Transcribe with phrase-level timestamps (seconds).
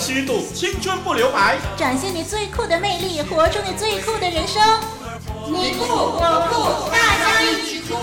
[0.00, 4.62] 虚度，青春不留白，展现你最酷的魅力，活出你最酷的人生。
[5.46, 7.94] 你酷我酷，大家一起酷！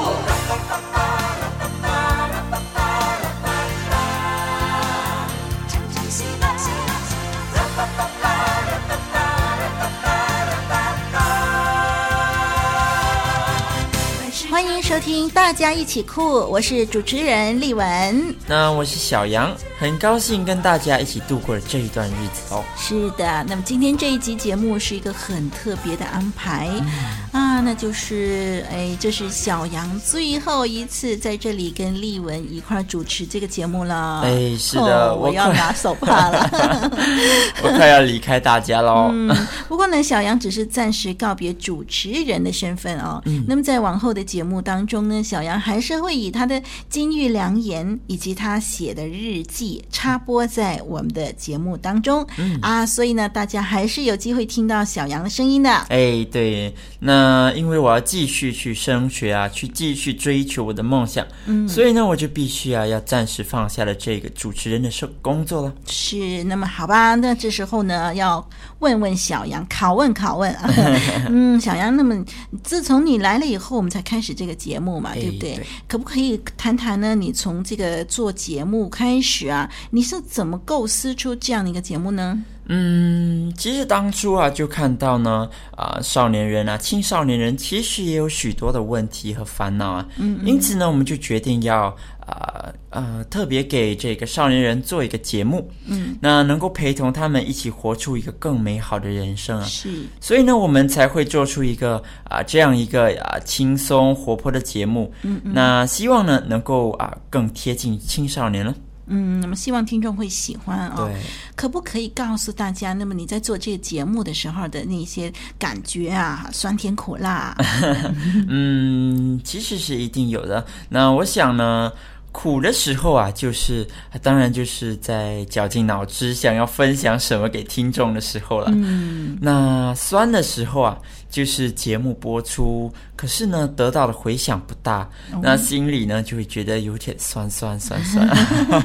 [14.49, 18.35] 欢迎收听《大家一起酷》，我是主持人丽文。
[18.47, 22.63] 那我是小杨，很高兴跟大家一起度过了这一段日子哦。
[22.75, 26.67] 是的，那么今天这一集节目是一个很特别的安排。
[26.81, 26.87] 嗯
[27.31, 34.21] 啊，那就是哎，这是小杨最后一次在这里跟丽文一块主持这个节目了。
[34.23, 36.49] 哎，是的，哦、我要拿手帕了，
[37.61, 39.11] 我快要离开大家喽。
[39.13, 39.29] 嗯，
[39.67, 43.21] 不过呢，小杨只是暂时告别主持人的身份哦。
[43.25, 52.25] 嗯，那么在往后的节目当中呢，小杨还是会以他的金玉良言以及他写的日记插播在我们的节目当中。
[52.37, 55.69] 嗯啊，所以呢，大家还是有机会听到小杨的声音的。
[55.89, 57.53] 哎，对，那。
[57.57, 64.91] 因为我要继续去升学啊，去继续追求我的梦想，嗯，所以呢，我就必须啊，要暂时放下了这个主持人的
[65.23, 65.73] 工作了。
[65.87, 68.47] 是，那么好吧，那这时候呢，要
[68.79, 70.69] 问问小杨，拷问拷问啊，
[71.29, 72.23] 嗯，小杨，那么
[72.63, 75.55] 自从你来了以后，我们才开始这个节目嘛，对不对？
[75.55, 77.15] 对，可不可以谈谈呢？
[77.15, 79.56] 你从这个做节目开始啊，
[79.89, 82.37] 你是怎么构思出这样的一个节目呢？
[82.69, 90.05] 嗯，其实当初啊，就看到呢，啊、呃，少年人啊，青少年人其实也有许多的问题和烦恼啊。
[90.17, 91.85] 嗯，嗯，因此呢，我们就决定要
[92.19, 95.71] 啊呃，呃，特别给这个少年人做一个节目。
[95.85, 99.63] 嗯，那能够陪同他们一起活出一个更美好的人生啊。
[99.63, 101.95] 是，所以呢，我们才会做出一个
[102.25, 105.09] 啊、呃、这样一个啊轻松活泼的节目。
[105.21, 108.75] 嗯，嗯，那希望呢，能够啊更贴近青少年了。
[109.07, 111.05] 嗯，那么希望听众会喜欢啊、哦。
[111.07, 111.21] 对，
[111.55, 117.55] 可不可以告诉大家，那么你在做这个节目的时候的那些感觉啊，酸甜苦辣？
[118.47, 120.65] 嗯，其实是一定有的。
[120.89, 121.91] 那我想呢，
[122.31, 123.87] 苦的时候啊，就是
[124.21, 128.69] 当然就是在绞尽脑汁想要分享什么给听众的时候了。
[128.73, 130.97] 嗯，那酸的时候啊。
[131.29, 138.25] 就是节目播出，可是呢，得到的回响不大，嗯、那心里呢就会觉得有点酸酸酸酸。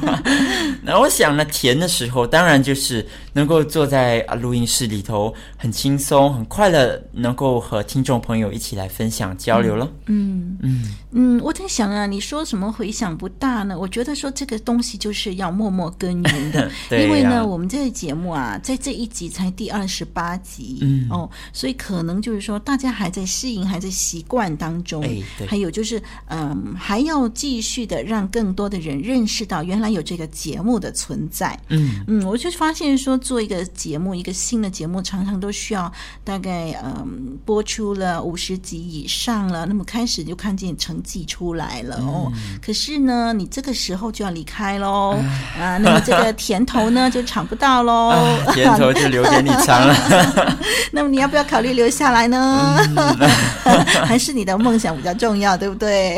[0.82, 9.88] 那我想呢，甜的时候当然就是能够坐在啊录音室里头，很轻松、很快乐，能够和听众朋友一起来分享交流了。
[10.06, 10.82] 嗯嗯
[11.12, 13.78] 嗯，我在想啊，你说什么回响不大呢？
[13.78, 22.31] 我觉得说这个东西就是要默默耕耘的， 对啊、因为呢，我们这个节目啊，在这一集才第二十八集，嗯哦，所以可能就。
[22.32, 25.04] 就是说，大家还在适应，还在习惯当中。
[25.04, 25.47] 哎，对。
[25.47, 31.59] 还有就是，嗯，还要继续的让更多的人认识到原来有这个节目的存在。
[31.69, 35.92] 嗯嗯，我就发现说，做一个节目，一个新的节目，常常都需要
[36.25, 42.32] 大概嗯播出了五十集以上了，那么开始就看见成绩出来了哦。
[42.34, 45.19] 嗯、可是呢，你这个时候就要离开喽
[45.60, 48.09] 啊，那么这个甜头呢就尝不到喽，
[48.48, 50.59] 啊、甜头就留给你尝了。
[50.92, 52.22] 那么你要不要考虑留下来？
[52.27, 52.78] 呢，
[54.06, 56.16] 还是你的梦想比较重要，对不对？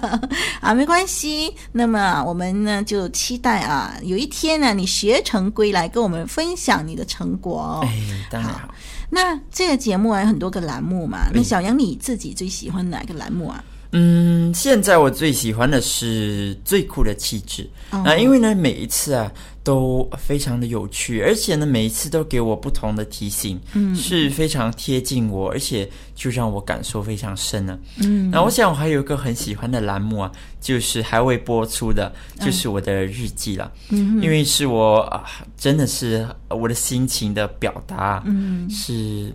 [0.60, 1.54] 啊，没关系。
[1.72, 7.80] 那么我们呢，就期待啊，有一天呢，你学成归来，跟我们分享你的成果。
[7.82, 7.98] 哎，
[8.30, 8.58] 当然好。
[8.58, 8.74] 好，
[9.08, 11.28] 那这个节目还有很多个栏目嘛。
[11.32, 13.64] 那小杨你自己最喜欢哪个栏目啊？
[13.92, 19.30] 嗯，现在我最喜欢的是最酷的气质啊，因为呢，每一次啊。
[19.62, 27.78] 都非常的有趣，而且呢，每一次都给我不同的提醒，嗯，是非常贴近我，而且就让我感受非常深呢。
[28.02, 33.70] 嗯，那我想我还有一个很喜欢的栏目啊，就是还未播出的，就是我的日记了。
[33.90, 35.24] 嗯，因为是我啊，
[35.56, 39.34] 真的是我的心情的表达，嗯，是。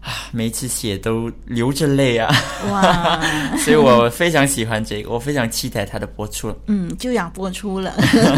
[0.00, 2.34] 啊，每次写都流着泪啊！
[2.70, 3.20] 哇，
[3.58, 6.54] 所以我非常喜欢这个，我非常期待它的播出。
[6.66, 7.92] 嗯，就要播出了。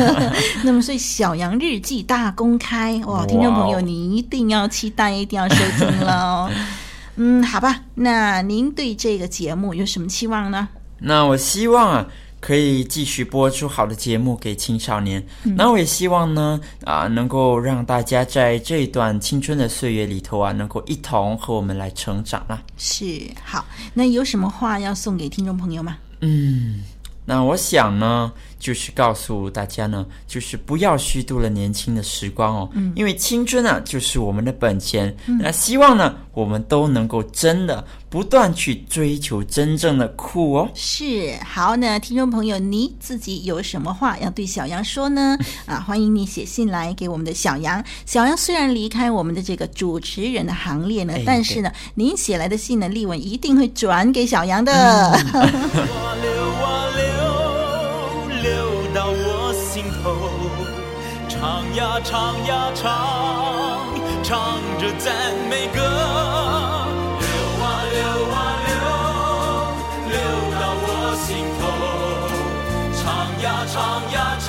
[0.65, 3.25] 那么，所以小羊日记大公开哇！
[3.27, 6.51] 听众朋友，你一定要期待，一定要收听了哦。
[7.17, 10.69] 嗯，好吧，那您对这个节目有什么期望呢？
[10.99, 12.07] 那我希望啊。
[12.43, 22.61] 可以继续播出好的节目给青少年，那我也希望呢，啊，能够让大家在这一段青春的岁月里头啊，能够一同和我们来成长啊。
[22.77, 23.05] 是，
[23.45, 25.97] 好，那有什么话要送给听众朋友吗？
[26.21, 26.81] 嗯，
[27.25, 28.33] 那我想呢，
[28.63, 35.13] 就是告诉大家呢，就是不要虚度了年轻的时光哦，嗯，因为青春啊，就是我们的本钱。
[35.27, 40.71] 嗯，那希望呢，我们都能够真的不断去追求真正的酷哦。
[40.77, 45.37] 是，好呢，听众朋友，你自己有什么话要对小杨说呢？
[45.67, 47.85] 啊，欢迎你写信来给我们的小杨。
[48.07, 54.73] 小杨虽然离开我们的这个主持人的行列呢，哎、但是呢，您写来的信呢，丽文一定会转给小杨的。
[55.33, 55.83] 嗯
[60.03, 60.05] 头
[61.29, 63.87] 唱呀唱呀唱，
[64.23, 65.13] 唱着赞
[65.49, 65.81] 美歌，
[67.19, 67.27] 流
[67.61, 68.01] 啊流
[68.33, 68.35] 啊
[68.67, 68.73] 流，
[70.11, 70.17] 流
[70.61, 70.87] 到我
[71.25, 71.27] 心
[71.59, 71.63] 头。
[72.95, 73.03] 唱
[73.43, 73.75] 呀唱
[74.13, 74.47] 呀，唱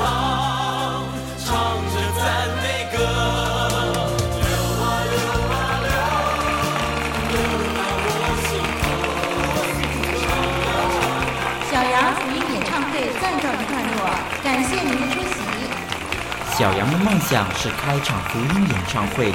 [16.63, 19.33] 小杨的梦想是开场福音演唱会，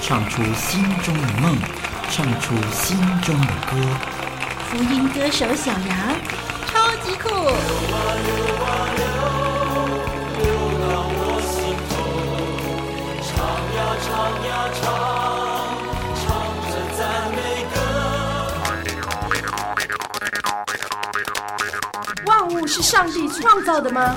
[0.00, 1.54] 唱出心中的梦，
[2.10, 3.76] 唱出心中的歌。
[4.70, 6.16] 福音歌手小杨，
[6.66, 7.28] 超级酷！
[7.28, 7.52] 流啊
[8.24, 8.32] 流
[8.64, 9.04] 啊流，
[10.40, 10.44] 流
[10.80, 11.92] 到我心头。
[13.20, 13.28] 唱
[13.76, 14.08] 呀唱
[14.48, 14.50] 呀
[14.80, 14.88] 唱，
[16.16, 16.24] 唱
[16.72, 16.98] 着赞
[17.36, 17.38] 美
[17.74, 17.76] 歌。
[22.24, 24.16] 万物是上帝创造的吗？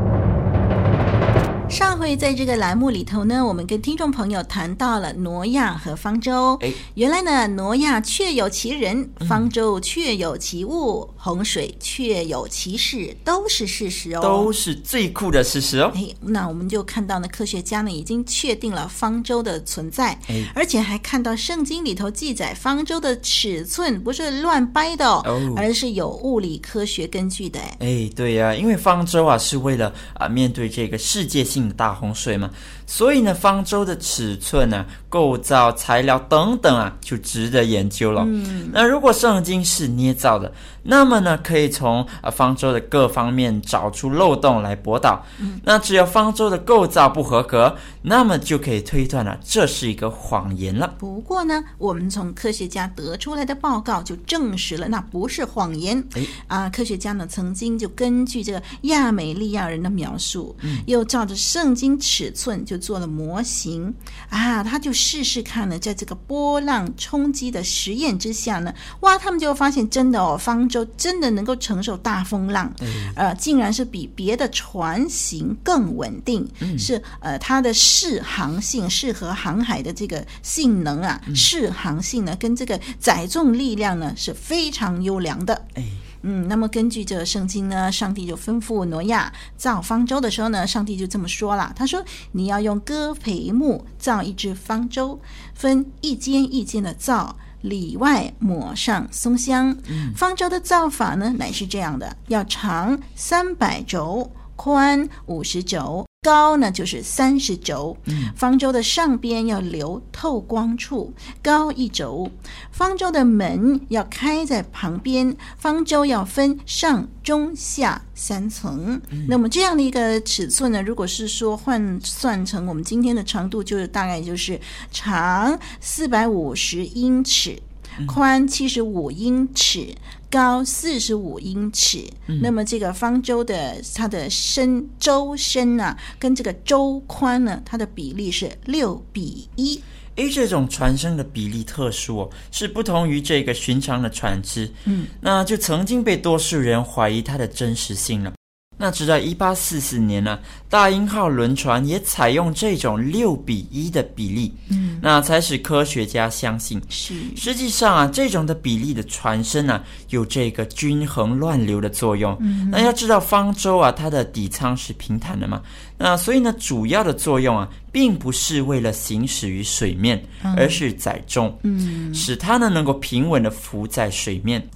[1.71, 6.57] 上回在这个栏目里头呢，我们跟听众朋友谈到了挪亚和方舟。
[6.61, 15.91] 哎，原来呢，挪亚确有其人，方舟确有其物，嗯、洪水确有其事，都是事实哦，都是最酷的事实哦。
[15.93, 27.59] 哎，那我们就看到呢，科学家呢已经确定了方舟的存在，哎，而且还看到圣经里头记载方舟的尺寸不是乱掰的哦，哦而是有物理科学根据的。
[27.79, 31.75] 哎，对呀、啊，因为方舟啊是为了啊面对这个世界性的。
[31.81, 32.47] 大洪水嘛，
[32.85, 38.23] 所以呢，方舟的尺寸呢、啊、构造、材料等等啊，就值得研究了。
[38.27, 40.53] 嗯，那如果圣经是捏造的，
[40.83, 45.23] 那么呢，可以从啊方舟的各方面找出漏洞来驳倒。
[45.39, 50.95] 嗯，那只要方舟的构造不合格，那么就可以推断了，这是一个谎言了。
[50.97, 56.01] 不过呢，我们从科学家得出来的报告就证实了，那不是谎言。
[56.13, 63.93] 哎，啊，科学家呢曾经就根据这个亚美利亚人的描述，嗯，又照着圣经尺寸就做了模型。
[64.29, 70.61] 啊，他就试试看呢，在这个波浪冲击的实验之下呢，哇，他们就发现真的哦，方。
[70.71, 72.71] 就真的能够承受大风浪，
[73.15, 85.59] 呃，竟然是比别的船型更稳定，嗯、是呃，它的适航性、适合航海的这个性能啊，适航性呢，跟这个载重力量呢是非常优良的。
[85.73, 85.83] 哎，
[86.21, 95.19] 嗯，那么根据这个圣经呢，上帝就吩咐挪亚造方舟的时候呢，上帝就这么说了，他说：“你要用戈培木造一只方舟，
[95.55, 99.75] 分一间一间的造。”里外抹上松香。
[100.15, 107.97] 方舟的造法呢，乃是这样的：要长三百轴，宽五十肘，高呢就是三十轴。
[108.35, 111.11] 方舟的上边要留透光处，
[111.41, 112.29] 高一轴。
[112.71, 115.35] 方舟的门要开在旁边。
[115.57, 119.01] 方舟要分上中下三层。
[119.27, 124.61] 那么这样的一个尺寸呢，如果是说换算成我们今天的长度，就是大概就是
[124.91, 127.59] 长四百五十英尺，
[128.07, 129.95] 宽七十五英尺。
[130.31, 139.79] 高四十五英尺，嗯、那么这个方舟的它的深周深啊，跟这个周宽呢，它的比例是六比一。
[140.15, 148.33] 诶，这种船身的比例特殊哦，是不同于这个寻常的船只，嗯，那就曾经被多数人怀疑它的真实性了。
[148.81, 156.81] 那直到一八四四年呢，大英号轮船也采用这种六比一的比例，嗯，那才使科学家相信。
[156.89, 162.35] 是，实际上啊，这种的比例的船身呢、啊，有这个均衡乱流的作用。
[162.39, 165.61] 嗯，那要知道方舟啊，它的底舱是平坦的嘛，
[165.95, 170.19] 那所以呢，主要的作用啊，并不是为了行驶于水面，
[170.57, 174.67] 而是载重，嗯，使它呢能够平稳的浮在水面。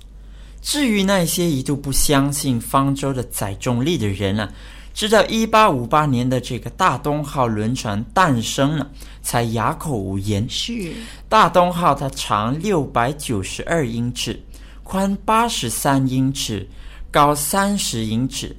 [0.65, 4.49] 至于那些一度不相信方舟的载重力的人呢、啊，
[4.95, 8.89] 直到一八五八年的这个大东号轮船诞生了，
[9.21, 10.43] 才哑口无言。
[10.49, 10.91] 是
[11.29, 14.41] 大东号，它长六百九十二英尺，
[14.83, 16.67] 宽八十三英尺，
[17.11, 18.53] 高三十英尺，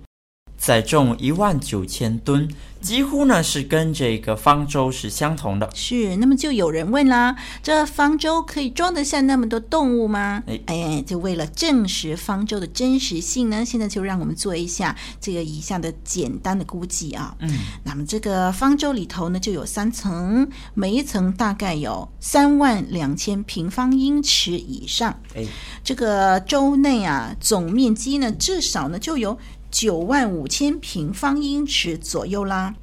[0.56, 2.48] 载重一万九千吨。
[2.82, 5.68] 几乎呢是跟这个方舟是相同的。
[5.74, 10.44] 是，那么就有人问啦，这方舟可以装得下那么多动物吗？
[10.46, 17.34] 哎哎，就为了证实方舟的真实性呢，现在就让我们做一下这个以下的简单的估计啊。
[17.40, 17.50] 嗯，
[17.82, 25.18] 那么这个方舟里头呢就有三层，每一层大概有三万两千平方英尺以上。
[25.34, 25.44] 哎，
[25.82, 29.36] 这个舟内啊总面积呢至少呢就有。
[29.78, 32.74] 九万五千平方英尺左右啦。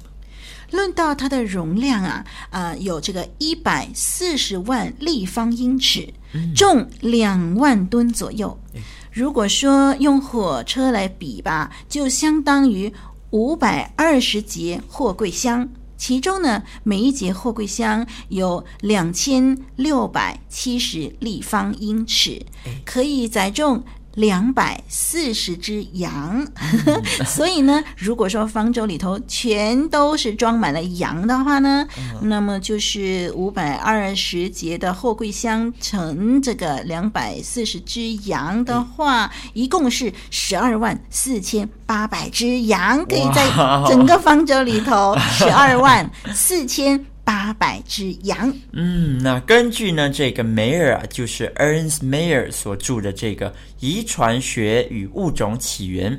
[0.70, 6.14] 论到它的容量啊，啊、呃，有这个一百四十万立方英尺，
[6.54, 8.56] 重两万吨左右。
[9.10, 12.92] 如果说用火车来比吧，就相当于
[13.30, 15.68] 五百二十节货柜箱。
[15.96, 22.46] 其中呢，每一节货柜箱有两千六百七十立方英尺，
[22.84, 23.82] 可以载重。
[24.14, 26.46] 两百四十只羊，
[27.26, 31.86] 所以呢，如果说方舟里头全都是装满了羊的话呢，
[32.22, 43.46] 那么就是五百二十节的货柜箱乘这个两百四十只羊的话，一共是十二万四千八百只羊，可以在
[43.88, 47.04] 整个方舟里头 十二万四千。
[47.24, 48.54] 八百只羊。
[48.72, 53.50] 嗯，那根据呢这个梅尔啊，就是 Ernst Mayr 所著的这个
[53.80, 56.12] 《遗传学与物种起源》。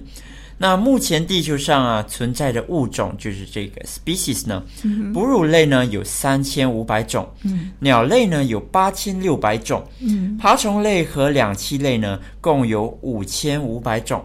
[0.57, 14.23] 那目前地球上啊存在的物种就是这个 species 呢，嗯、哺乳类呢有三千五百种，嗯、鸟类呢有八千六百种，嗯、爬虫类和两栖类呢共有五千五百种。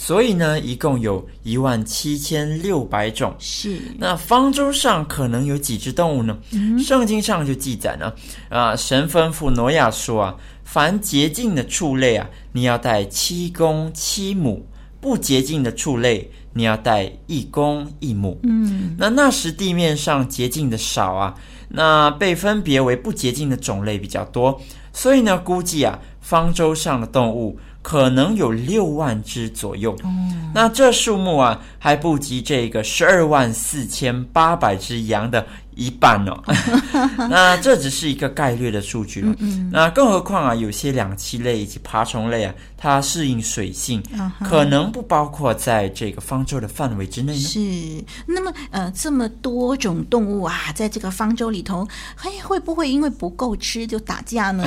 [0.00, 3.34] 所以呢，一共有一万七千六百种。
[3.40, 3.80] 是。
[3.98, 6.38] 那方舟上可能有几只动物呢？
[6.52, 8.12] 嗯、圣经上就记载呢，
[8.48, 14.64] 啊，神吩咐挪亚说啊，凡洁净的畜类啊，你要带七公七母；
[15.00, 18.38] 不洁净的畜类，你要带一公一母。
[18.44, 18.94] 嗯。
[18.96, 21.34] 那那时地面上洁净的少啊，
[21.68, 24.60] 那被分别为不洁净的种类比较多，
[24.98, 27.56] 所以呢，估计啊，方舟上的动物。
[27.80, 35.46] 可能有六万只左右，嗯、那这数目啊还不及这个十二万四千八百只羊的
[35.78, 36.42] 一半哦。
[37.30, 39.30] 那这只是一个概率的数据了。
[39.38, 47.38] 嗯嗯，那更何况啊，有些两栖类以及爬虫类啊，它适应水性，嗯、可能不包括在这个方舟的范围之内呢。
[47.38, 48.04] 是。
[48.26, 54.64] 那么呃，这么多种动物啊，在这个方舟里头，哎，会不会因为不够吃就打架呢？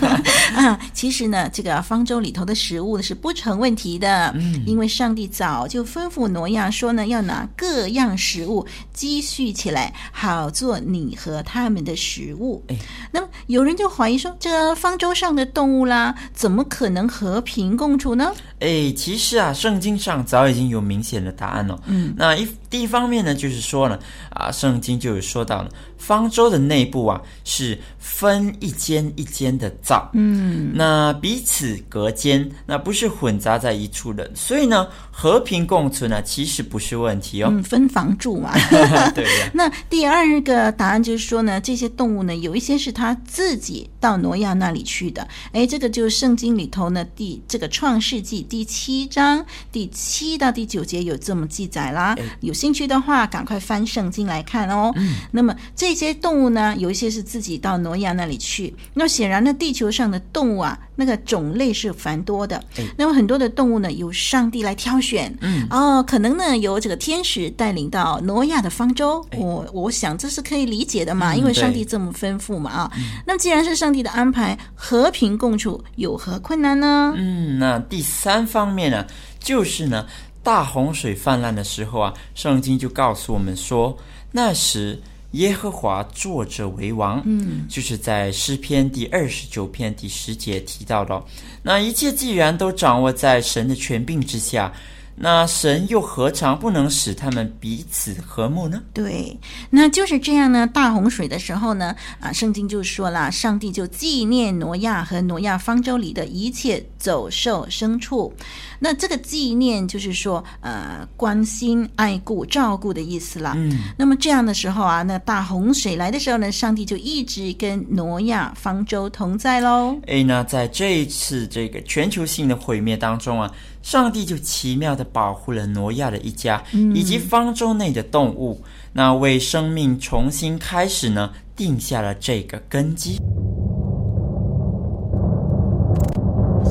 [0.56, 12.62] 啊，其实呢，这个方舟里头的食物是不成问题的，嗯，因为上帝早就吩咐挪亚说呢，要拿各样食物积蓄起来，好做你和他们的食物。
[12.68, 12.76] 哎，
[13.12, 18.32] 那么有人就怀疑说，这方舟上的动物啦，怎么可能和平共处呢？
[18.60, 21.80] 哎，其实啊，圣经上早已经有明显的答案了。
[21.86, 23.98] 嗯，那一第一方面呢，就是说呢，
[24.30, 25.68] 啊，圣经就有说到了。
[25.98, 37.48] 方舟的内部啊，是分一间一间的造，嗯，那彼此隔间，那不是混杂在一处的，所以呢，和平共存呢，其实不是问题哦。
[37.50, 38.52] 嗯，分房住嘛。
[39.14, 39.50] 对呀。
[39.54, 45.26] 那第二个答案就是说呢，这些动物呢，有一些是他自己到挪亚那里去的。
[45.52, 52.14] 哎，这个就是圣经里头呢，第这个创世纪第七章第七到第九节有这么记载啦。
[52.40, 54.92] 有兴趣的话，赶快翻圣经来看哦。
[54.96, 55.85] 嗯，那么这。
[55.86, 58.74] 这些动物呢，有一些是自己到挪亚那里去。
[58.92, 62.60] 那显然呢，地球上的动物啊，那个种类是繁多的。
[62.76, 65.32] 嗯、那么很多的动物呢，由上帝来挑选。
[65.42, 69.24] 嗯，哦，可能呢，由这个天使带领到挪亚的方舟。
[69.30, 72.92] 哎、我我想这是可以理解的嘛，嗯、因为上帝这么吩咐嘛啊。
[72.96, 77.14] 嗯、那既然是上帝的安排，和平共处有何困难呢？
[77.16, 79.06] 嗯，那第三方面呢，
[79.38, 80.04] 就是呢，
[80.42, 83.96] 大洪水泛滥的时候啊，圣经就告诉我们说，
[84.32, 85.00] 那时。
[85.32, 91.22] 耶和华坐着为王，嗯，就是在诗篇第二十九篇第十节提到的。
[91.62, 94.72] 那一切既然都掌握在神的权柄之下。
[95.18, 98.82] 那神又何尝不能使他们彼此和睦呢？
[98.92, 99.34] 对，
[99.70, 100.66] 那就是这样呢。
[100.66, 108.30] 大洪水的时候呢，啊，圣经就说了，上帝就纪念挪亚和挪亚方舟里的一切走兽牲畜。
[108.78, 113.54] 那这个纪念就是说，呃，关心、爱顾、照顾的意思啦。
[113.56, 113.72] 嗯。
[113.96, 119.98] 那么这样的时候啊，那大洪水来的时候呢，上帝就一直跟挪亚方舟同在喽。
[120.06, 123.50] 哎，那在这一次这个全球性的毁灭当中啊。
[123.82, 126.60] 上帝就奇妙的保护了挪亚的一家，
[126.92, 128.60] 以及方舟内的动物，
[128.92, 133.16] 那为生命重新开始呢，定下了这个根基。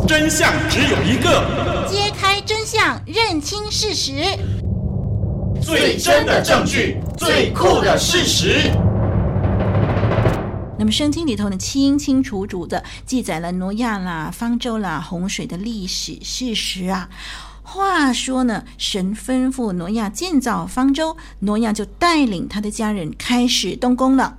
[0.07, 4.13] 真相只有一个，揭开真相，认清事实，
[5.59, 8.71] 最真的证据，最酷的事实。
[10.77, 17.09] 那么圣经里头呢，清清楚楚的记载了挪亚啦、方舟啦、洪水的历史事实啊。
[17.63, 24.37] 话说呢，神吩咐挪亚建造方舟，挪亚就带领他的家人开始动工了。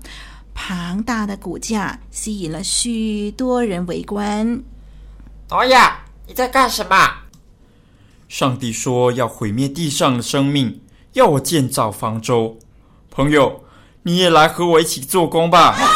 [0.54, 4.62] 庞大的骨架吸引了许多人围观。
[5.48, 7.08] 挪亚，你在干什么？
[8.28, 12.58] 上帝说要毁灭地上的生命，要我建造方舟。
[13.12, 13.62] 朋友，
[14.02, 15.76] 你也来和我一起做工吧。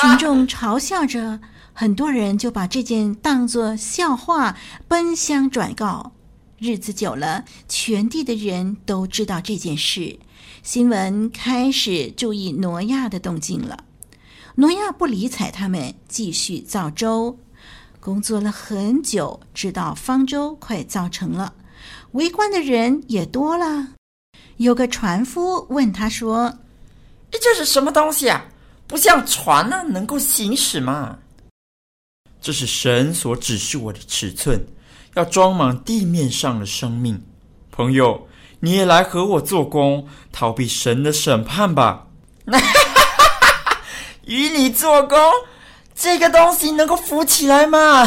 [0.00, 1.38] 群众嘲笑着，
[1.72, 4.56] 很多人就把这件当作笑话，
[4.88, 6.10] 奔相转告。
[6.58, 10.18] 日子久了，全地的人都知道这件事，
[10.64, 13.84] 新闻开始注意挪亚的动静了。
[14.56, 17.38] 挪亚不理睬他们，继续造舟。
[18.00, 21.54] 工作了很久，直到方舟快造成了。
[22.12, 23.94] 围观的人也多了。
[24.56, 26.58] 有个船夫问他说
[27.30, 28.44] ：“这是什么东西啊？
[28.88, 31.20] 不像船呢，能够行驶吗
[32.42, 34.60] ？”“这是神所指示我的尺寸，
[35.18, 37.20] 要装满地面上的生命。
[37.72, 38.28] ”“朋友，
[38.60, 42.06] 你也来和我做工，逃避神的审判吧。
[44.26, 45.18] ”“与你做工，
[45.92, 48.06] 这个东西能够浮起来吗？”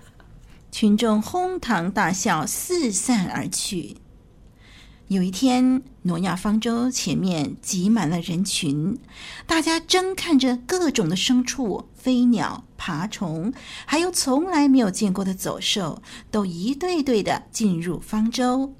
[0.72, 3.98] 群众哄堂大笑，四散而去。
[5.10, 8.96] 有一天，挪亚方舟前面挤满了人群，
[9.44, 13.52] 大家争看着各种的牲畜、飞鸟、爬虫，
[13.84, 16.00] 还有从来没有见过的走兽，
[16.30, 18.72] 都一对对的进入方舟。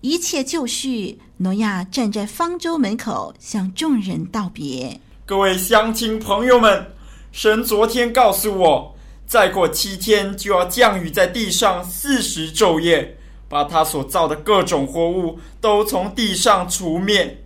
[0.00, 6.86] 一切就绪，挪亚站在方舟门口，向众人道别：“各位乡亲朋友们，
[7.32, 17.42] 神昨天告诉我。”再过七天就要降雨在地上四十昼夜，把他所造的各种活物都从地上除灭。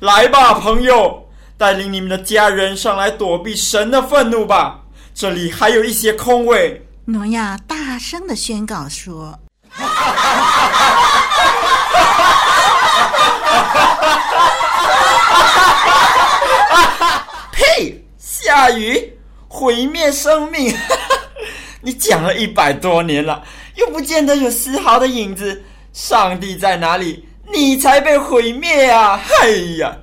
[0.00, 4.80] 来吧，朋友，带领你们的家人上来躲避神的愤怒吧。
[5.14, 6.86] 这里还有一些空位。
[7.04, 9.38] 挪亚大声的宣告说
[17.52, 18.04] ：“呸！
[18.18, 20.74] 下雨，毁灭生命。
[21.84, 23.42] ”你讲了一百多年了，
[23.76, 25.62] 又不见得有丝毫的影子。
[25.92, 27.28] 上帝在哪里？
[27.52, 29.20] 你才被毁灭啊！
[29.42, 29.94] 哎呀！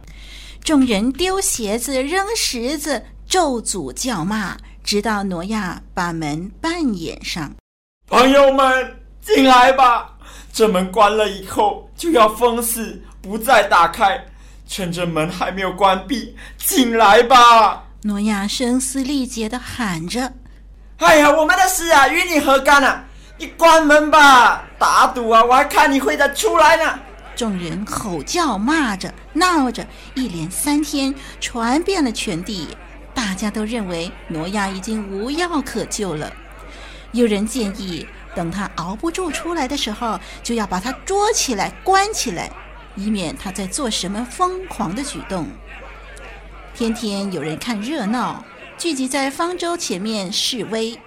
[0.63, 7.51] 众人丢鞋子、扔石子、咒诅叫骂，直到挪亚把门半掩上。
[8.08, 10.15] 朋友们，进来吧！
[10.53, 14.23] 这门关了以后就要封死，不再打开。
[14.67, 17.86] 趁着门还没有关闭，进来吧！
[18.03, 20.34] 挪亚声嘶力竭的喊着。
[20.97, 23.05] 哎呀，我们的事啊，与你何干啊？
[23.39, 24.65] 你关门吧！
[24.78, 26.99] 打赌啊，我还看你会再出来呢！
[27.38, 32.67] 众人吼叫、骂着、闹着，一连三天，传遍了全地。
[33.13, 36.30] 大家都认为挪亚已经无药可救了。
[37.13, 42.52] 有人建议，等他熬不住出来的时候，就要把他捉起来、关起来，
[42.95, 45.47] 以免他再做什么疯狂的举动。
[46.73, 48.43] 天天有人看热闹。
[48.78, 50.97] 聚集在方舟前面示威。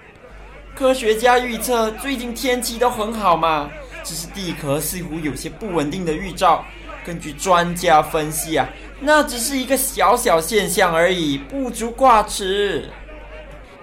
[0.75, 3.69] 科学家预测最近天气都很好嘛，
[4.03, 6.65] 只是地壳似乎有些不稳定的预兆。
[7.05, 8.67] 根据专家分析啊，
[8.99, 12.89] 那只是一个小小现象而已，不足挂齿。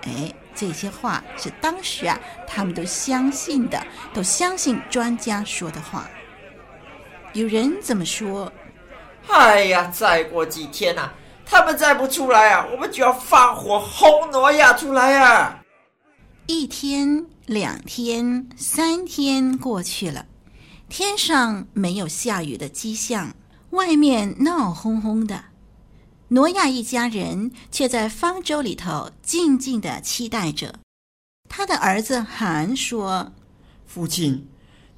[0.03, 3.79] 哎，这些话是当时啊，他们都相信的，
[4.13, 6.09] 都相信专家说的话。
[7.35, 8.51] 有人这么说
[9.29, 11.15] ：“哎呀，再过几天呐、啊。”
[11.47, 15.60] 他们再不出来啊，我们就要放火轰挪亚出来啊！
[16.53, 20.27] 一天、两天、三天过去了，
[20.89, 23.37] 天上没有下雨的迹象，
[23.71, 25.45] 外面闹哄哄的。
[26.27, 30.75] 挪亚一家人却在方舟里头静静的期待着。
[31.49, 33.33] 他的儿子韩说
[33.87, 34.49] ：“父亲，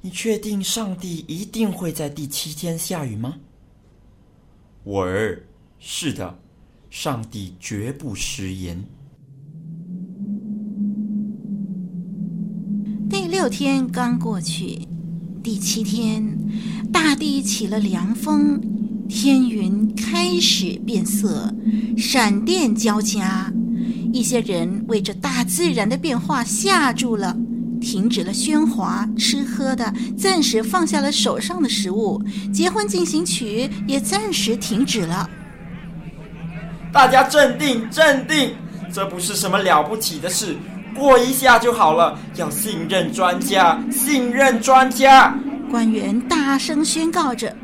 [0.01, 3.35] 你确定上帝一定会在第七天下雨吗？”
[4.83, 5.43] 我儿，
[5.77, 6.39] 是的。
[6.89, 8.83] 上帝绝不食言。
[13.09, 14.79] 第六天刚过去，
[15.43, 16.23] 第七天，
[16.93, 18.61] 大地起了凉风，
[19.09, 21.51] 天云开始变色，
[21.97, 23.51] 闪电交加。
[24.13, 27.35] 一些人为这大自然的变化吓住了，
[27.81, 35.27] 停止了喧哗，吃喝的暂时放下了手上的食物，结婚进行曲也暂时停止了。
[36.93, 38.51] 大家镇定，镇定，
[38.93, 40.55] 这不是什么了不起的事，
[40.95, 42.17] 过一下就好了。
[42.35, 45.33] 要信任专家，信任专家。
[45.69, 47.55] 官员大声宣告着，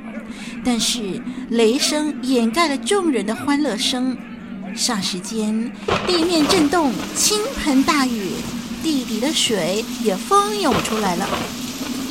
[0.64, 4.18] 但是雷声掩盖了众人的欢乐声。
[4.76, 5.72] 霎时间，
[6.06, 8.32] 地面震动，倾盆大雨，
[8.84, 11.28] 地底的水也蜂涌出来了。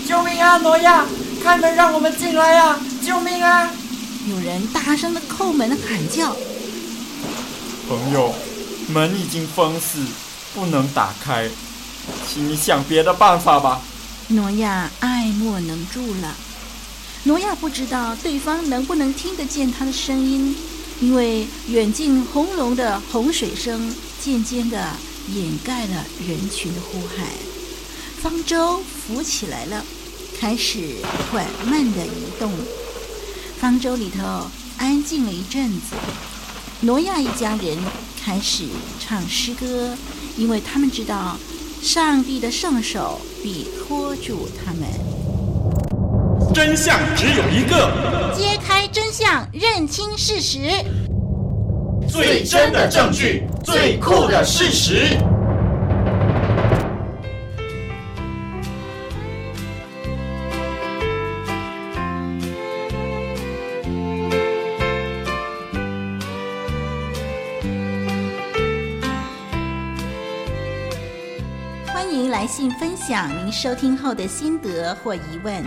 [0.06, 1.04] 救命啊，挪亚！
[1.42, 2.78] 开门让我们进来啊！
[3.00, 3.70] 救命啊！
[4.28, 6.34] 有人大声的叩门喊叫。
[7.88, 8.34] 朋友，
[8.92, 10.00] 门已经封死，
[10.58, 11.48] 不能打开，
[12.28, 13.80] 请你想别的办法吧。
[14.26, 16.34] 挪亚爱莫能助了。
[17.22, 20.56] 挪亚不知道对方能不能听得见他的声音。
[21.00, 24.76] 因为远近轰隆的洪水声渐渐地
[25.32, 27.24] 掩盖了人群的呼喊，
[28.20, 29.84] 方舟浮起来了，
[30.40, 30.96] 开始
[31.30, 32.52] 缓慢地移动。
[33.60, 35.94] 方舟里头安静了一阵子，
[36.80, 37.78] 挪亚一家人
[38.28, 38.64] 开始
[39.00, 39.96] 唱诗歌，
[40.36, 41.38] 因为他们知道
[41.80, 44.82] 上帝的圣手必托住他们。
[46.52, 50.58] 真相只有一个，揭开真相，认清事实，
[52.06, 55.16] 最真的证据，最酷的事实。
[73.08, 75.64] 享您收听后的心得或疑问。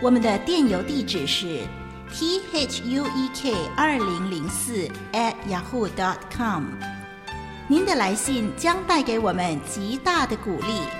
[0.00, 1.66] 我们的电邮地址是
[2.12, 6.62] t h u e k 二零零四 at yahoo dot com。
[7.66, 10.99] 您的来信将带给我们极大的鼓励。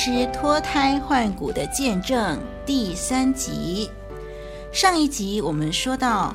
[0.00, 3.90] 师脱胎换骨的见证第三集。
[4.72, 6.32] 上一集我们说到，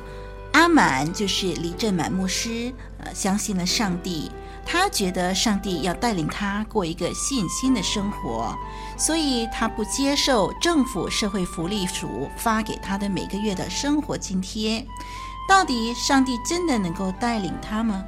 [0.52, 4.30] 阿满就是黎正满牧师，呃，相信了上帝，
[4.66, 8.54] 他觉得上帝要带领他过一个信心的生活，
[8.98, 14.84] 所以他不接受政府社会福利署发给他的每个月的生活津贴。
[15.48, 18.04] 到底上帝真的能够带领他吗？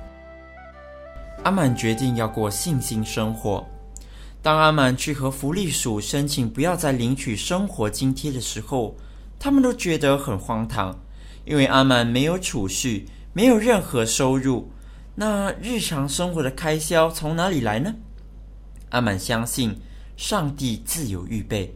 [1.44, 3.66] 阿满决定要过信心生活。
[4.46, 8.96] 当阿满去和福利署申请不要再领取生活津贴的时候，
[9.40, 10.96] 他们都觉得很荒唐，
[11.44, 14.70] 因为阿满没有储蓄，没有任何收入，
[15.16, 17.92] 那日常生活的开销从哪里来呢？
[18.90, 19.76] 阿满相信
[20.16, 21.74] 上帝自有预备，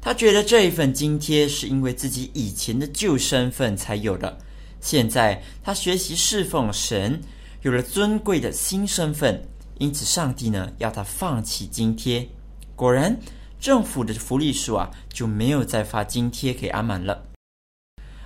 [0.00, 4.36] 他觉得这一份津贴是因为自己以前的旧身份才有的，
[4.80, 7.20] 现在他学习侍奉神，
[7.60, 9.40] 有了尊贵的新身份。
[9.82, 12.28] 因此，上帝呢要他放弃津贴。
[12.76, 13.18] 果然，
[13.58, 17.20] 政府的福利署啊就没有再发津贴给阿满了。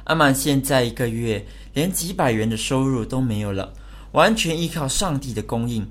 [0.04, 1.42] 阿满现在一个月
[1.72, 3.72] 连几百元的收入都没有了，
[4.12, 5.90] 完全依靠上帝的供应，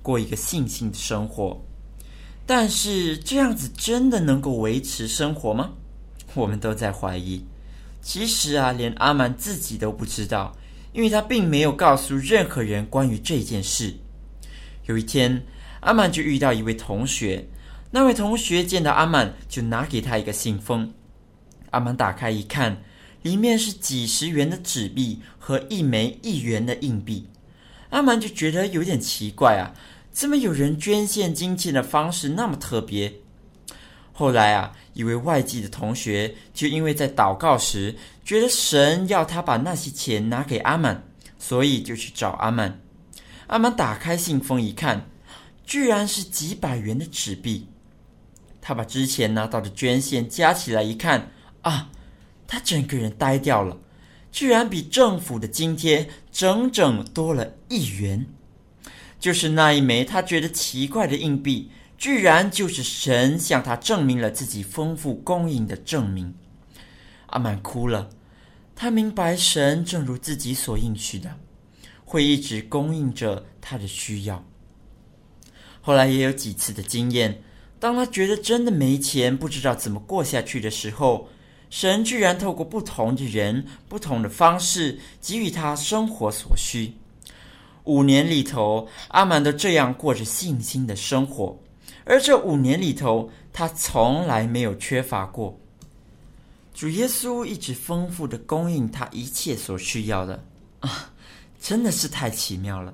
[0.00, 1.60] 过一个信心的生活。
[2.46, 5.72] 但是，这样子真的能够维持生活吗？
[6.34, 7.44] 我们都在怀疑。
[8.00, 10.56] 其实啊，连阿满自己都不知道，
[10.92, 13.96] 因为他并没有告诉任何人关于这件事。
[14.86, 15.42] 有一天，
[15.80, 17.46] 阿满就遇到一位同学。
[17.90, 20.92] 那位同学见到阿满，就拿给他一个信封。
[21.70, 22.82] 阿满打开一看，
[23.22, 27.28] 里面是几十元的纸币和一枚一元的硬币。
[27.90, 29.72] 阿曼就觉得有点奇怪啊，
[30.10, 33.12] 怎么有人捐献金钱的方式那么特别？
[34.12, 41.04] 后来啊，一位外籍的同学就因为在祷告时觉得神要他把那些钱拿给阿曼，
[41.38, 42.80] 所以就去找阿曼。
[43.54, 45.08] 阿曼打开信封一看，
[45.64, 47.68] 居然是几百元的纸币。
[48.60, 51.30] 他把之前拿到的捐献加起来一看，
[51.62, 51.88] 啊，
[52.48, 53.78] 他整个人呆掉了。
[54.32, 58.26] 居然比政府的津贴整整多了一元，
[59.20, 66.34] 就是那一枚他觉得奇怪的硬币，居然就是神向他证明了自己丰富供应的证明。
[67.26, 68.10] 阿曼哭了，
[68.74, 71.38] 他明白神正如自己所应许的，
[72.14, 74.44] 会一直供应着他的需要。
[75.80, 77.42] 后来也有几次的经验，
[77.80, 81.28] 当他觉得真的没钱，不知道怎么过下去的时候。
[81.70, 86.92] 神居然透过不同的人、不同的方式给予他生活所需。
[87.82, 91.58] 五年里头，阿曼都这样过着信心的生活，
[92.04, 95.58] 而这五年里头，他从来没有缺乏过。
[96.72, 100.44] 主耶稣一直丰富的供应他一切所需要的
[100.78, 101.12] 啊，
[101.64, 102.92] 真的是太奇妙了。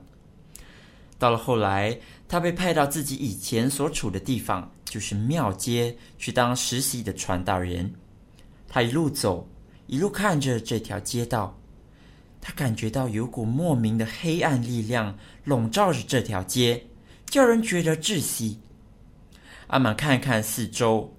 [1.19, 7.93] 到了后来，他被派到自己以前所处的地方，就是庙街，去当实习的传道人。
[8.69, 9.45] 他一路走，
[9.89, 11.59] 一路看着这条街道，
[12.41, 16.81] 他感觉到有股莫名的黑暗力量笼罩着这条街，
[17.27, 18.57] 叫人觉得窒息。
[19.67, 21.13] 阿满看看四周，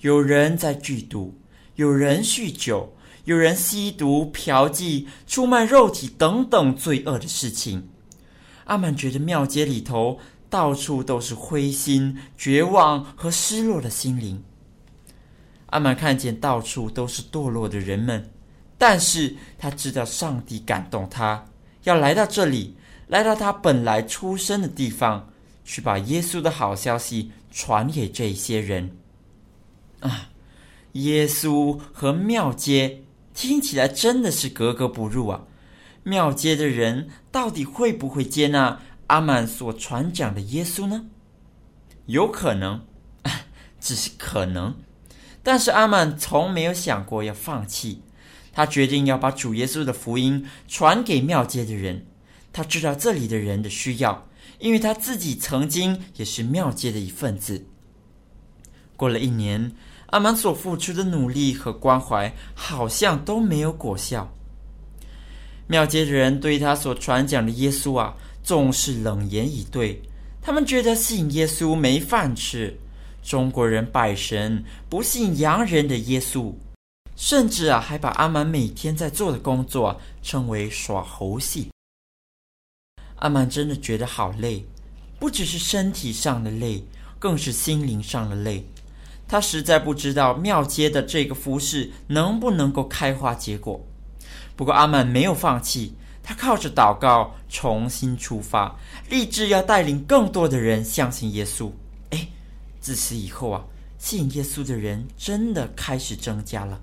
[0.00, 1.32] 有人在聚赌，
[1.76, 2.92] 有人酗酒，
[3.26, 7.88] 有人吸毒、嫖妓、出卖肉体等等罪恶的事情。
[8.64, 14.42] 阿满觉得庙街里头到处都是灰心、绝望和失落的心灵。
[15.66, 18.30] 阿曼看见到处都是堕落的人们，
[18.78, 21.46] 但是他知道上帝感动他，
[21.82, 22.76] 要来到这里，
[23.08, 25.28] 来到他本来出生的地方，
[25.64, 28.96] 去把耶稣的好消息传给这些人。
[29.98, 30.28] 啊，
[30.92, 33.02] 耶稣和庙街
[33.36, 35.42] 听起来真的是格格不入啊！
[36.02, 41.04] 庙街的人到底会不会接纳阿曼所传讲的耶稣呢？
[42.06, 42.86] 有可能，
[43.78, 44.74] 只是可能。
[45.42, 48.00] 但是阿曼从没有想过要放弃，
[48.52, 52.06] 他决定要把主耶稣的福音传给庙街的人。
[52.54, 54.26] 他知道这里的人的需要，
[54.60, 57.66] 因为他自己曾经也是庙街的一份子。
[58.96, 59.72] 过了一年，
[60.06, 64.32] 阿曼所付出的努力和关怀好像都没有果效。
[65.66, 70.00] 庙街的人对他所传讲的耶稣啊，总是冷言以对。
[70.40, 72.78] 他们觉得信耶稣没饭吃。
[73.20, 76.54] 中国人拜神，不信洋人的耶稣，
[77.16, 81.68] 甚至啊，还把阿满每天在做的工作称为耍猴戏。
[83.16, 84.64] 阿满真的觉得好累，
[85.18, 86.80] 不只是身体上的累，
[87.18, 88.64] 更是心灵上的累。
[89.28, 93.84] 他实在不知道庙街的这个服饰能不能够开花结果。
[94.54, 98.78] 不过阿曼没有放弃，他靠着祷告重新出发，
[99.10, 101.70] 立志要带领更多的人相信耶稣。
[102.10, 102.28] 哎
[102.80, 103.64] 自此以后啊，
[103.98, 106.80] 信耶稣的人真的开始增加了。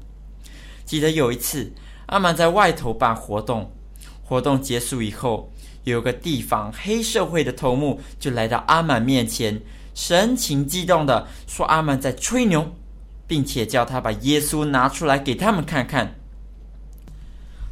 [0.86, 1.71] 记得有一次，
[2.08, 3.71] 阿曼在外头办活动，
[4.21, 5.49] 活动结束以后，
[5.86, 9.62] 有个地方黑社会的头目就来到阿曼面前，
[9.93, 12.71] 神情激动地说：“阿曼在吹牛，
[13.27, 16.15] 并且叫他把耶稣拿出来给他们看看。”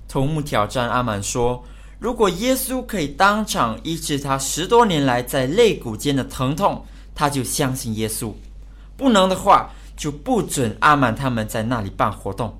[0.07, 1.63] 头目挑战阿曼说
[1.99, 8.33] ：“如果耶稣可以当场医治他十多年来在肋骨间的疼痛。”他就相信耶稣，
[8.95, 12.57] 不能的话就不准阿曼他们在那里办活动。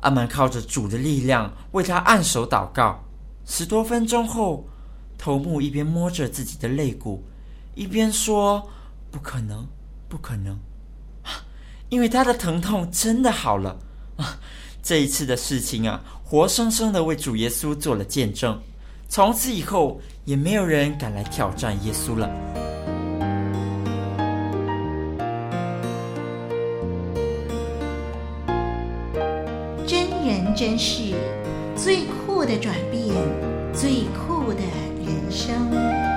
[0.00, 3.02] 阿曼靠着主的力量为他按手祷告，
[3.46, 4.68] 十多分钟后，
[5.16, 7.24] 头目一边摸着自己的肋骨，
[7.76, 8.68] 一边说
[9.12, 9.64] ：“不可能，
[10.08, 10.58] 不可能，
[11.90, 13.78] 因为他的疼痛真的好了。”
[14.16, 14.38] 啊，
[14.82, 18.58] 这一次的事情啊，活生生的为主耶稣做了见证。
[19.08, 22.28] 从此以后，也没有人敢来挑战耶稣了。
[30.56, 31.12] 真是
[31.76, 33.14] 最酷的转变，
[33.74, 34.62] 最酷的
[35.04, 36.15] 人生。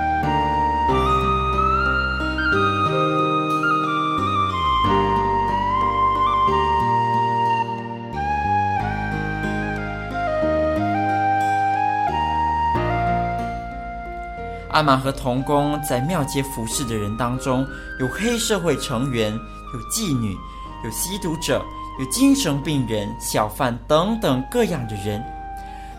[14.72, 17.66] 阿曼和童工在庙街服侍的人当中，
[17.98, 20.36] 有黑社会成员，有妓女，
[20.84, 21.64] 有吸毒者。
[21.98, 25.22] 有精神病人、小贩等等各样的人。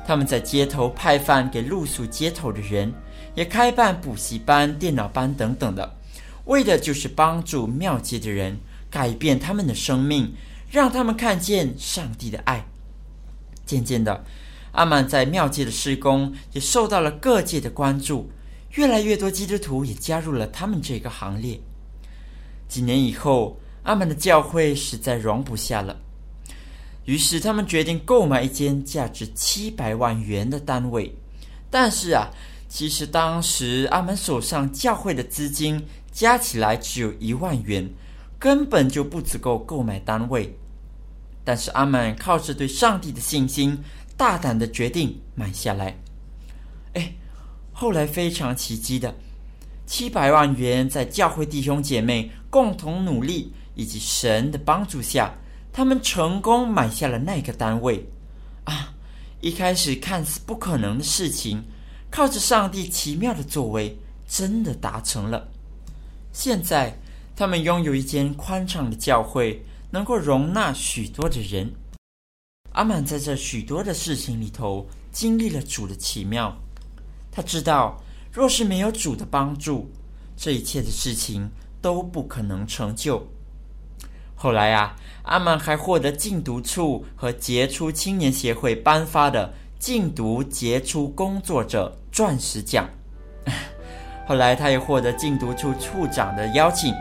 [0.04, 2.92] 他们在街头派饭给露宿街头的人，
[3.36, 5.94] 也开办补习班、电脑班等等的，
[6.46, 8.58] 为的就是帮助庙街的人
[8.90, 10.34] 改变他们的生命，
[10.72, 12.66] 让他们看见上帝的爱。
[13.64, 14.24] 渐渐的，
[14.72, 18.32] 阿曼在庙街的施工也受到了各界的关注，
[18.74, 21.60] 越来越多基督徒也加入了他们这个行列。
[22.68, 25.98] 几年以后，阿曼的教会实在容不下了。
[27.06, 31.14] 于是他们决定购买一间价值七百万元的单位，
[31.70, 32.30] 但是啊，
[32.70, 37.90] 其实当时阿门手上教会的资金加起来只有一万元，
[38.40, 40.56] 根本就不足够购买单位。
[41.44, 43.78] 但是阿门靠着对上帝的信心，
[44.16, 45.98] 大胆的决定买下来。
[47.82, 49.12] 后来非常奇迹的，
[49.88, 55.34] 七百万元在教会弟兄姐妹共同努力以及神的帮助下。
[55.74, 58.06] 他们成功买下了那个单位，
[58.66, 58.94] 啊！
[59.40, 61.64] 一开始看似不可能的事情，
[62.12, 65.50] 靠着上帝奇妙的作为，真的达成了。
[66.32, 66.96] 现在，
[67.36, 71.74] 他们拥有一间宽敞的教会，能够容纳许多的人。
[72.74, 76.56] 阿满在这许多的事情里头，经历了主的奇妙。
[77.32, 79.90] 他知道，若是没有主的帮助，
[80.36, 81.50] 这一切的事情
[81.82, 83.28] 都不可能成就。
[84.36, 92.90] 后来啊，阿曼还获得禁毒处和杰出青年协会颁发的禁毒杰出工作者钻石奖。
[94.28, 96.94] 后来，他也获得禁毒处处长的邀请，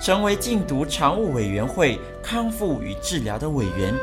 [0.00, 3.94] 成为禁毒常务委员会康复与治疗的委员。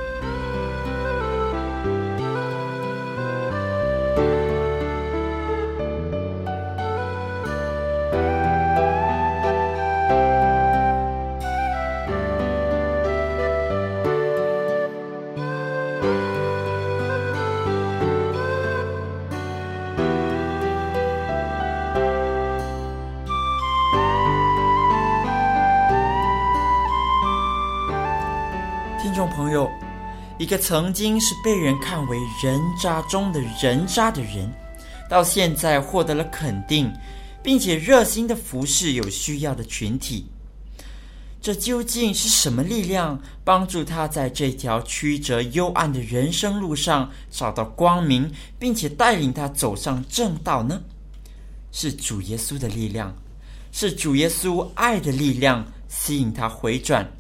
[30.54, 34.48] 个曾经是被人看为人渣中的人渣的人，
[35.10, 36.94] 到现在获得了肯定，
[37.42, 40.28] 并且热心的服侍有需要的群体。
[41.42, 50.80] 这究竟是什么力量帮助他在这条曲折幽暗的人生路上找到光明，并且带领他走上正道呢？
[51.72, 53.12] 是主耶稣的力量，
[53.72, 57.12] 是主耶稣爱的力量吸引他回转。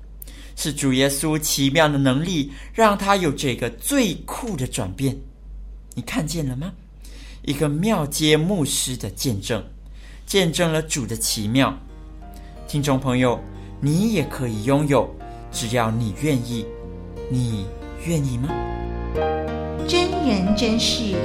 [0.56, 5.18] 是主耶稣奇妙的能力，让他有这个最酷的转变。
[5.96, 6.72] 你看见了吗？
[7.44, 9.64] 一个庙街牧师的见证，
[10.26, 11.78] 见证了主的奇妙。
[12.68, 13.40] 听众朋友，
[13.82, 15.10] 你也可以拥有，
[15.52, 16.66] 只要你愿意。
[17.30, 17.66] 你
[18.06, 18.50] 愿意吗？
[19.88, 21.16] 真人真事，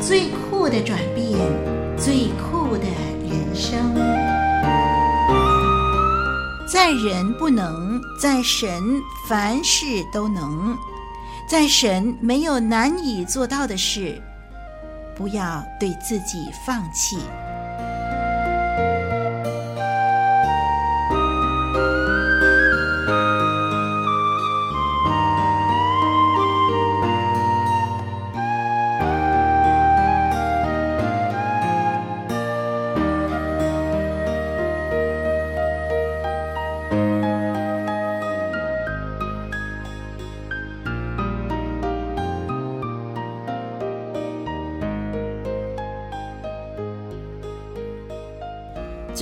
[0.00, 1.38] 最酷的转变，
[1.96, 2.84] 最酷的
[3.22, 3.94] 人生。
[6.66, 7.85] 在人不能，
[8.18, 10.76] 在神凡事都能，
[11.46, 14.20] 在神没有难以做到的事，
[15.14, 17.18] 不要对自己放弃。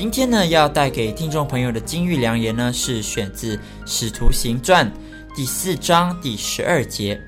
[0.05, 4.87] 今天呢，要带给听众朋友的金玉良言呢，是选自《使徒行传》
[5.35, 7.19] 第四章第十二节：“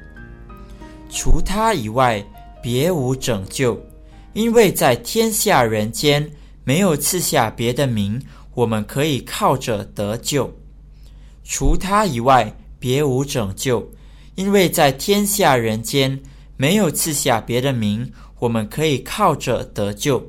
[1.09, 2.23] 除他以外，
[2.63, 3.83] 别无拯救，
[4.35, 6.31] 因为在天下人间
[6.65, 8.21] 没有赐下别的名，
[8.53, 10.55] 我们可以靠着得救。
[11.45, 13.91] 除他以外，别无拯救，
[14.35, 16.21] 因为在天下人间
[16.59, 20.23] 没有赐下别的名，我们可以靠着得救。”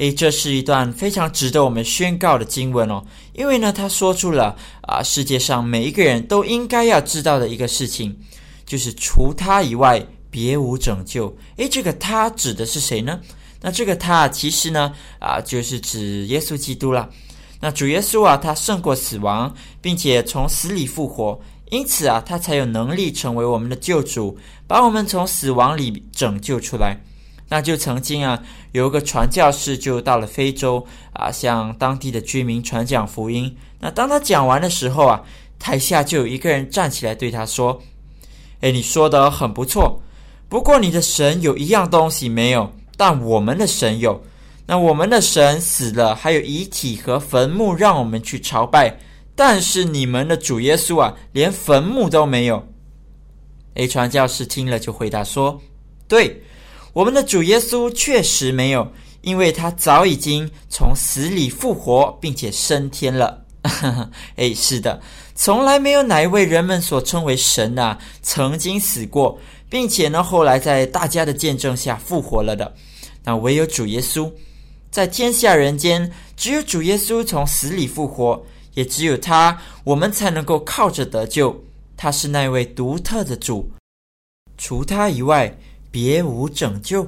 [0.00, 8.16] 诶，这是一段非常值得我们宣告的经文哦，因为呢，他说出了啊，世界上每一个人都应该要知道的一个事情，
[8.64, 11.36] 就是除他以外别无拯救。
[11.56, 13.20] 诶，这个他指的是谁呢？
[13.60, 17.06] 那这个他其实呢，啊，就是指耶稣基督了。
[17.60, 21.38] 那主耶稣啊，他胜过死亡，并且从死里复活，
[21.70, 26.96] 因此啊，他才有能力成为我们的救主，把我们从死亡里拯救出来。
[27.50, 28.40] 那就曾经啊，
[28.70, 33.54] 有一个传教士就到了非洲啊，向当地的居民传讲福音。
[33.80, 35.20] 那当他讲完的时候啊，
[35.58, 37.82] 台下就有一个人站起来对他说
[38.62, 40.00] ：“诶，你说的很不错，
[40.48, 44.22] 不过你的神有一样东西没有，但我们的神有。
[44.64, 48.96] 那我们的神死了，还有遗体和坟墓让我们去朝拜，
[49.34, 52.64] 但是你们的主耶稣啊，连坟墓都没有。
[53.74, 55.60] ”A 传教士听了就回答说
[56.06, 56.40] ：“对，
[56.92, 58.90] 我们的主耶稣确实没有，
[59.22, 63.44] 因为他早已经从死里复活，并且升天了。
[64.36, 65.00] ”哎，是的。
[65.34, 69.38] 从来没有哪一位人们所称为神啊，曾经死过，
[69.70, 72.74] 并且呢，后来在大家的见证下复活了的。
[73.24, 74.30] 那唯有主耶稣，
[74.90, 81.64] 在天下人间，只有主耶稣从死里复活，也只有他，我们才能够靠着得救。
[81.96, 83.70] 他是那位独特的主，
[84.58, 85.54] 除他以外，
[85.92, 87.02] 别无拯救。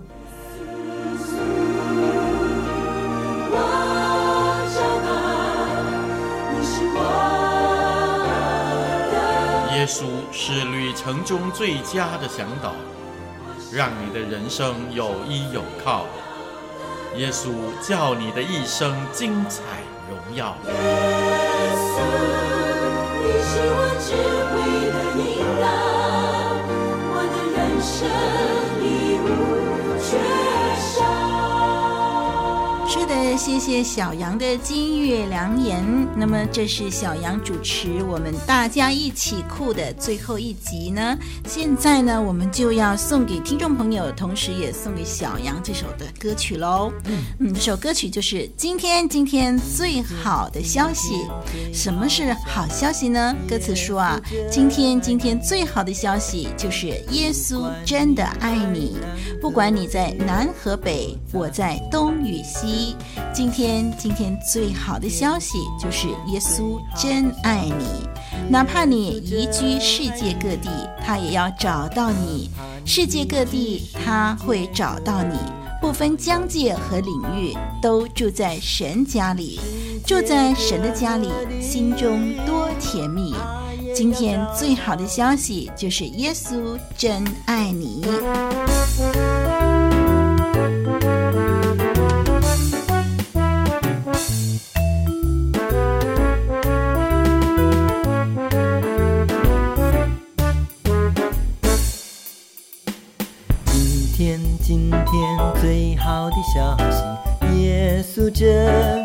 [9.74, 12.74] 耶稣是旅程中最佳的向导，
[13.72, 16.06] 让你的人生有依有靠。
[17.16, 17.50] 耶稣
[17.86, 19.62] 叫你的一生精彩
[20.08, 20.56] 荣耀。
[20.66, 20.72] 耶
[21.76, 22.00] 稣，
[23.22, 24.14] 你是我智
[24.50, 24.52] 慧
[24.90, 25.22] 的引
[25.60, 25.64] 导，
[27.10, 27.90] 我的人生
[28.68, 28.71] 一
[29.18, 30.18] 无缺
[30.78, 31.31] 少。
[32.94, 35.82] 是的，谢谢小杨的金玉良言。
[36.14, 41.16] 那么，这是小杨主持我们大家一起酷的最后一集呢。
[41.48, 46.92] 现在呢，我们就要送给听众朋友，同时也送给小杨这首的歌曲喽。
[47.06, 51.14] 嗯嗯，这首歌曲就是今天今天最好的消息。
[51.72, 53.34] 什么是好消息呢？
[53.48, 54.20] 歌词说啊，
[54.50, 58.98] 今天今天最好的消息就是耶稣真的爱你，
[59.40, 62.81] 不管你在南和北，我在东与西。
[63.32, 68.08] 今天今天最好的消息就是耶稣真爱你，
[68.48, 70.68] 哪怕你移居世界各地，
[71.04, 72.48] 他也要找到你；
[72.84, 75.36] 世界各地他会找到你，
[75.80, 79.58] 不分疆界和领域，都住在神家里，
[80.06, 81.28] 住在神的家里，
[81.60, 83.34] 心中多甜蜜。
[83.94, 88.02] 今天最好的消息就是耶稣真爱你。
[105.92, 109.01] 美好的消息耶稣真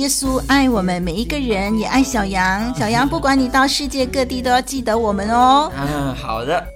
[0.00, 2.74] 耶稣爱我们每一个人，也爱小羊。
[2.74, 5.70] 小羊，不管你到世界各地，都要记得我们哦。
[5.76, 6.66] 嗯，好的，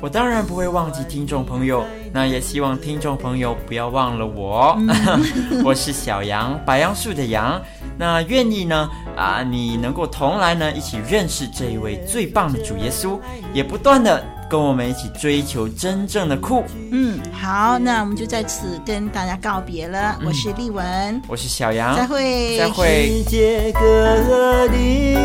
[0.00, 1.84] 我当然不会忘记听众朋友。
[2.14, 4.74] 那也希望听众朋友不要忘了我。
[4.78, 7.60] 嗯、 我是小羊，白杨树的羊。
[7.98, 8.88] 那愿意呢？
[9.14, 13.20] 啊，你能够同来呢，一起认识这一位最棒的主耶稣，
[13.52, 14.24] 也不断的。
[14.48, 16.62] 跟我们一起追求真正的酷。
[16.92, 20.16] 嗯，好，那我们就在此跟大家告别了。
[20.20, 23.08] 嗯、我是丽文，我是小杨，再会，再会。
[23.08, 25.16] 世界各地，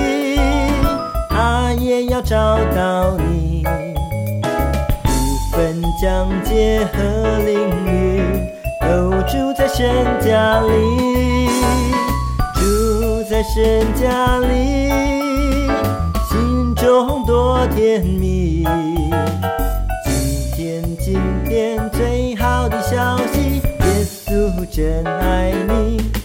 [1.30, 3.63] 他也要找到你，
[5.03, 5.09] 不
[5.55, 8.24] 分疆界和领域，
[8.82, 11.47] 都住在神家里，
[12.55, 14.91] 住在神家里。
[17.24, 18.65] 多甜蜜！
[24.66, 26.20] 真爱你。